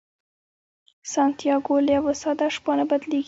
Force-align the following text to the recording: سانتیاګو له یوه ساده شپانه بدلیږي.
سانتیاګو 1.13 1.75
له 1.85 1.91
یوه 1.97 2.13
ساده 2.21 2.47
شپانه 2.55 2.83
بدلیږي. 2.89 3.19